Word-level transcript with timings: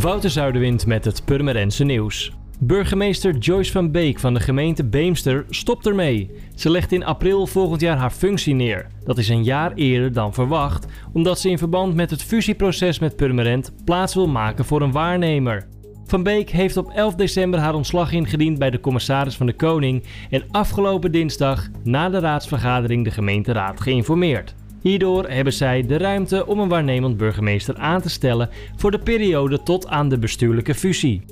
Wouter 0.00 0.30
Zuiderwind 0.30 0.86
met 0.86 1.04
het 1.04 1.24
Purmerense 1.24 1.84
nieuws. 1.84 2.32
Burgemeester 2.60 3.36
Joyce 3.36 3.72
van 3.72 3.90
Beek 3.90 4.18
van 4.18 4.34
de 4.34 4.40
gemeente 4.40 4.84
Beemster 4.84 5.44
stopt 5.48 5.86
ermee. 5.86 6.30
Ze 6.54 6.70
legt 6.70 6.92
in 6.92 7.04
april 7.04 7.46
volgend 7.46 7.80
jaar 7.80 7.96
haar 7.96 8.10
functie 8.10 8.54
neer. 8.54 8.86
Dat 9.04 9.18
is 9.18 9.28
een 9.28 9.44
jaar 9.44 9.72
eerder 9.74 10.12
dan 10.12 10.34
verwacht, 10.34 10.86
omdat 11.12 11.40
ze 11.40 11.50
in 11.50 11.58
verband 11.58 11.94
met 11.94 12.10
het 12.10 12.22
fusieproces 12.22 12.98
met 12.98 13.16
Purmerend 13.16 13.72
plaats 13.84 14.14
wil 14.14 14.28
maken 14.28 14.64
voor 14.64 14.82
een 14.82 14.92
waarnemer. 14.92 15.66
Van 16.04 16.22
Beek 16.22 16.50
heeft 16.50 16.76
op 16.76 16.90
11 16.90 17.14
december 17.14 17.60
haar 17.60 17.74
ontslag 17.74 18.12
ingediend 18.12 18.58
bij 18.58 18.70
de 18.70 18.80
commissaris 18.80 19.36
van 19.36 19.46
de 19.46 19.56
Koning 19.56 20.02
en 20.30 20.44
afgelopen 20.50 21.12
dinsdag 21.12 21.68
na 21.84 22.08
de 22.08 22.18
raadsvergadering 22.18 23.04
de 23.04 23.10
gemeenteraad 23.10 23.80
geïnformeerd. 23.80 24.54
Hierdoor 24.84 25.28
hebben 25.28 25.52
zij 25.52 25.86
de 25.86 25.96
ruimte 25.96 26.46
om 26.46 26.58
een 26.58 26.68
waarnemend 26.68 27.16
burgemeester 27.16 27.76
aan 27.76 28.00
te 28.00 28.10
stellen 28.10 28.48
voor 28.76 28.90
de 28.90 28.98
periode 28.98 29.62
tot 29.62 29.86
aan 29.86 30.08
de 30.08 30.18
bestuurlijke 30.18 30.74
fusie. 30.74 31.22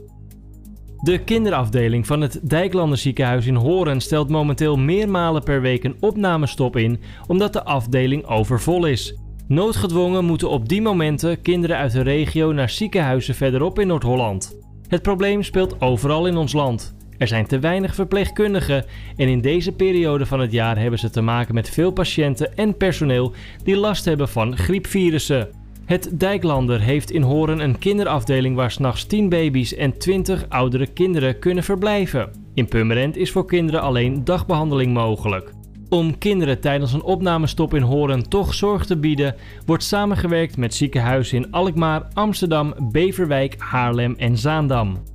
De 1.02 1.18
kinderafdeling 1.18 2.06
van 2.06 2.20
het 2.20 2.40
Dijklander 2.42 2.98
ziekenhuis 2.98 3.46
in 3.46 3.54
Horen 3.54 4.00
stelt 4.00 4.28
momenteel 4.28 4.76
meermalen 4.76 5.42
per 5.42 5.60
week 5.60 5.84
een 5.84 5.96
opnamestop 6.00 6.76
in 6.76 7.00
omdat 7.26 7.52
de 7.52 7.64
afdeling 7.64 8.26
overvol 8.26 8.86
is. 8.86 9.18
Noodgedwongen 9.48 10.24
moeten 10.24 10.50
op 10.50 10.68
die 10.68 10.82
momenten 10.82 11.42
kinderen 11.42 11.76
uit 11.76 11.92
de 11.92 12.02
regio 12.02 12.52
naar 12.52 12.70
ziekenhuizen 12.70 13.34
verderop 13.34 13.78
in 13.78 13.86
Noord-Holland. 13.86 14.58
Het 14.88 15.02
probleem 15.02 15.42
speelt 15.42 15.80
overal 15.80 16.26
in 16.26 16.36
ons 16.36 16.52
land. 16.52 16.94
Er 17.22 17.28
zijn 17.28 17.46
te 17.46 17.58
weinig 17.58 17.94
verpleegkundigen 17.94 18.84
en 19.16 19.28
in 19.28 19.40
deze 19.40 19.72
periode 19.72 20.26
van 20.26 20.40
het 20.40 20.52
jaar 20.52 20.78
hebben 20.78 20.98
ze 20.98 21.10
te 21.10 21.20
maken 21.20 21.54
met 21.54 21.70
veel 21.70 21.90
patiënten 21.90 22.56
en 22.56 22.76
personeel 22.76 23.32
die 23.64 23.76
last 23.76 24.04
hebben 24.04 24.28
van 24.28 24.56
griepvirussen. 24.56 25.48
Het 25.84 26.20
Dijklander 26.20 26.80
heeft 26.80 27.10
in 27.10 27.22
Horen 27.22 27.58
een 27.58 27.78
kinderafdeling 27.78 28.56
waar 28.56 28.70
s'nachts 28.70 29.04
10 29.04 29.28
baby's 29.28 29.74
en 29.74 29.98
20 29.98 30.48
oudere 30.48 30.86
kinderen 30.86 31.38
kunnen 31.38 31.64
verblijven. 31.64 32.30
In 32.54 32.68
Purmerend 32.68 33.16
is 33.16 33.30
voor 33.30 33.46
kinderen 33.46 33.82
alleen 33.82 34.24
dagbehandeling 34.24 34.92
mogelijk. 34.92 35.52
Om 35.88 36.18
kinderen 36.18 36.60
tijdens 36.60 36.92
een 36.92 37.02
opnamestop 37.02 37.74
in 37.74 37.82
Horen 37.82 38.28
toch 38.28 38.54
zorg 38.54 38.86
te 38.86 38.96
bieden, 38.96 39.34
wordt 39.66 39.84
samengewerkt 39.84 40.56
met 40.56 40.74
ziekenhuizen 40.74 41.36
in 41.36 41.50
Alkmaar, 41.50 42.08
Amsterdam, 42.12 42.74
Beverwijk, 42.92 43.54
Haarlem 43.58 44.14
en 44.16 44.38
Zaandam. 44.38 45.11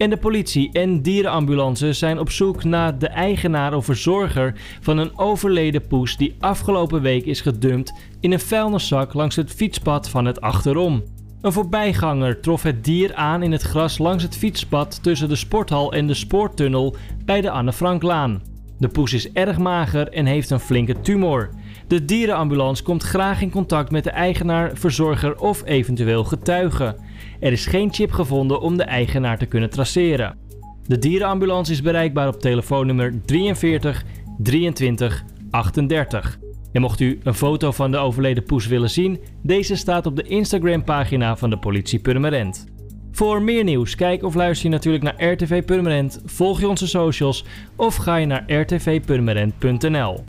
En 0.00 0.10
de 0.10 0.16
politie 0.16 0.72
en 0.72 1.02
dierenambulance 1.02 1.92
zijn 1.92 2.18
op 2.18 2.30
zoek 2.30 2.64
naar 2.64 2.98
de 2.98 3.08
eigenaar 3.08 3.74
of 3.74 3.84
verzorger 3.84 4.54
van 4.80 4.98
een 4.98 5.18
overleden 5.18 5.86
poes 5.86 6.16
die 6.16 6.36
afgelopen 6.38 7.02
week 7.02 7.24
is 7.24 7.40
gedumpt 7.40 7.94
in 8.20 8.32
een 8.32 8.40
vuilniszak 8.40 9.14
langs 9.14 9.36
het 9.36 9.50
fietspad 9.50 10.08
van 10.08 10.24
het 10.24 10.40
achterom. 10.40 11.02
Een 11.40 11.52
voorbijganger 11.52 12.40
trof 12.40 12.62
het 12.62 12.84
dier 12.84 13.14
aan 13.14 13.42
in 13.42 13.52
het 13.52 13.62
gras 13.62 13.98
langs 13.98 14.22
het 14.22 14.36
fietspad 14.36 15.02
tussen 15.02 15.28
de 15.28 15.36
sporthal 15.36 15.92
en 15.92 16.06
de 16.06 16.14
spoortunnel 16.14 16.96
bij 17.24 17.40
de 17.40 17.50
Anne 17.50 17.72
Franklaan. 17.72 18.42
De 18.78 18.88
poes 18.88 19.12
is 19.12 19.32
erg 19.32 19.58
mager 19.58 20.08
en 20.08 20.26
heeft 20.26 20.50
een 20.50 20.60
flinke 20.60 21.00
tumor. 21.00 21.50
De 21.86 22.04
dierenambulance 22.04 22.82
komt 22.82 23.02
graag 23.02 23.42
in 23.42 23.50
contact 23.50 23.90
met 23.90 24.04
de 24.04 24.10
eigenaar, 24.10 24.70
verzorger 24.74 25.40
of 25.40 25.64
eventueel 25.64 26.24
getuige. 26.24 26.96
Er 27.40 27.52
is 27.52 27.66
geen 27.66 27.92
chip 27.92 28.12
gevonden 28.12 28.60
om 28.60 28.76
de 28.76 28.82
eigenaar 28.82 29.38
te 29.38 29.46
kunnen 29.46 29.70
traceren. 29.70 30.36
De 30.86 30.98
dierenambulance 30.98 31.72
is 31.72 31.82
bereikbaar 31.82 32.28
op 32.28 32.40
telefoonnummer 32.40 33.20
43 33.24 34.04
23 34.38 35.24
38. 35.50 36.38
En 36.72 36.80
mocht 36.80 37.00
u 37.00 37.20
een 37.22 37.34
foto 37.34 37.72
van 37.72 37.90
de 37.90 37.96
overleden 37.96 38.44
poes 38.44 38.66
willen 38.66 38.90
zien, 38.90 39.20
deze 39.42 39.76
staat 39.76 40.06
op 40.06 40.16
de 40.16 40.22
Instagram-pagina 40.22 41.36
van 41.36 41.50
de 41.50 41.58
politie 41.58 41.98
Purmerend. 41.98 42.66
Voor 43.12 43.42
meer 43.42 43.64
nieuws, 43.64 43.94
kijk 43.94 44.22
of 44.22 44.34
luister 44.34 44.68
je 44.68 44.74
natuurlijk 44.74 45.04
naar 45.04 45.32
RTV 45.32 45.64
Purmerend, 45.64 46.22
volg 46.24 46.60
je 46.60 46.68
onze 46.68 46.86
socials 46.86 47.44
of 47.76 47.96
ga 47.96 48.16
je 48.16 48.26
naar 48.26 48.52
rtvpurmerend.nl. 48.52 50.18